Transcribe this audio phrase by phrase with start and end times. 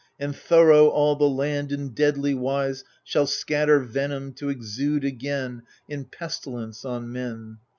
[0.19, 6.05] —And thorough all the land in deadly wise Shall scatter venom, to exude again In
[6.05, 7.59] pestilence on men.